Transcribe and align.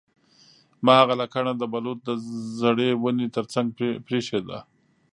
ما 0.85 0.93
هغه 1.01 1.15
لکړه 1.21 1.51
د 1.55 1.63
بلوط 1.73 1.99
د 2.05 2.09
زړې 2.61 2.89
ونې 3.03 3.27
ترڅنګ 3.35 3.67
پریښې 4.07 4.39
ده 4.47 4.57